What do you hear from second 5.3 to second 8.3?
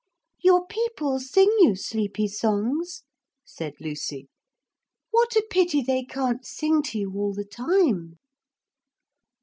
a pity they can't sing to you all the time.'